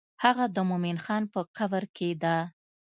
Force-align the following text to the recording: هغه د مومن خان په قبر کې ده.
هغه 0.23 0.45
د 0.55 0.57
مومن 0.69 0.97
خان 1.05 1.23
په 1.33 1.39
قبر 1.57 1.83
کې 1.95 2.09
ده. 2.23 2.37